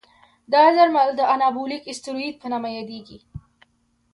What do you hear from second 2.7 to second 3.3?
یادېږي.